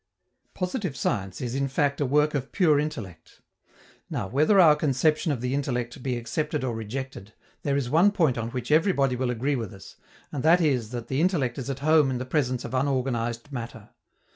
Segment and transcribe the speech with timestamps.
[0.55, 3.39] Positive science is, in fact, a work of pure intellect.
[4.09, 8.35] Now, whether our conception of the intellect be accepted or rejected, there is one point
[8.35, 9.97] on which everybody will agree with us,
[10.31, 13.91] and that is that the intellect is at home in the presence of unorganized matter.